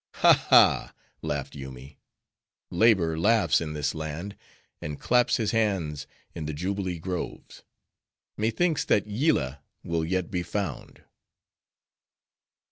"Ha, 0.15 0.33
ha!" 0.49 0.95
laughed 1.21 1.53
Yoomy, 1.55 1.99
"Labor 2.71 3.19
laughs 3.19 3.61
in 3.61 3.73
this 3.73 3.93
land; 3.93 4.35
and 4.81 4.99
claps 4.99 5.37
his 5.37 5.51
hands 5.51 6.07
in 6.33 6.47
the 6.47 6.55
jubilee 6.55 6.97
groves! 6.97 7.61
methinks 8.35 8.83
that 8.85 9.05
Yillah 9.05 9.61
will 9.83 10.03
yet 10.03 10.31
be 10.31 10.41
found." 10.41 11.03